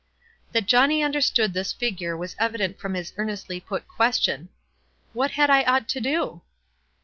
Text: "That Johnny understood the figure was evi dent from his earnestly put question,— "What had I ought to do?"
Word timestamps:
"That 0.53 0.65
Johnny 0.65 1.03
understood 1.03 1.53
the 1.53 1.63
figure 1.63 2.17
was 2.17 2.33
evi 2.39 2.57
dent 2.57 2.79
from 2.79 2.95
his 2.95 3.13
earnestly 3.17 3.59
put 3.59 3.87
question,— 3.87 4.49
"What 5.13 5.29
had 5.37 5.51
I 5.51 5.61
ought 5.61 5.87
to 5.89 6.01
do?" 6.01 6.41